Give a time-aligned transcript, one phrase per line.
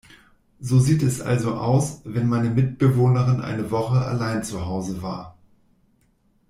[0.59, 5.37] So sieht es also aus, wenn meine Mitbewohnerin eine Woche allein zu Haus war.